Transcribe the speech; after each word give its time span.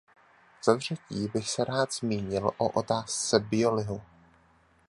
Za 0.65 0.77
třetí 0.77 1.27
bych 1.33 1.49
se 1.49 1.63
rád 1.63 1.93
zmínil 1.93 2.51
o 2.57 2.69
otázce 2.69 3.39
biolihu. 3.39 4.01